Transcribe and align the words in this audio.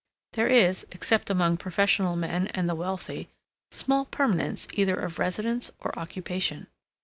There 0.33 0.47
is, 0.47 0.83
except 0.91 1.29
among 1.29 1.57
professional 1.57 2.15
men 2.15 2.47
and 2.55 2.67
the 2.67 2.73
wealthy, 2.73 3.29
small 3.69 4.05
permanence 4.05 4.67
either 4.73 4.99
of 4.99 5.19
residence 5.19 5.69
or 5.79 5.95
occupation. 5.95 6.65